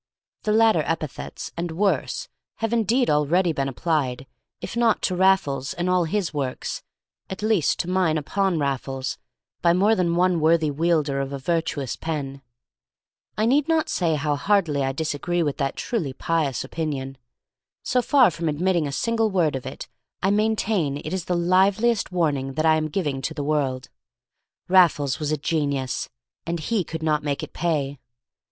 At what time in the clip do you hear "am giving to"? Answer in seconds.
22.75-23.35